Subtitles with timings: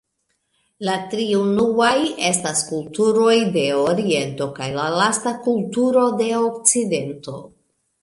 [0.87, 1.91] La tri unuaj
[2.31, 7.41] estas kulturoj de Oriento kaj la lasta kulturo de Okcidento.